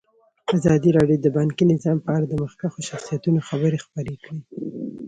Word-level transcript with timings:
ازادي 0.55 0.89
راډیو 0.97 1.17
د 1.21 1.27
بانکي 1.37 1.63
نظام 1.73 1.97
په 2.05 2.09
اړه 2.15 2.25
د 2.29 2.33
مخکښو 2.43 2.79
شخصیتونو 2.89 3.39
خبرې 3.49 3.77
خپرې 3.85 4.15
کړي. 4.23 4.39